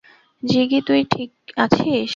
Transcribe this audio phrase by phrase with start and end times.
[0.43, 1.31] জিগি তুই ঠিক
[1.57, 2.09] আছিস?